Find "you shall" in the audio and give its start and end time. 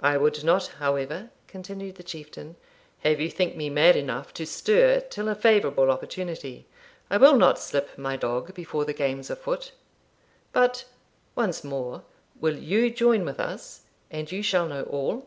14.32-14.66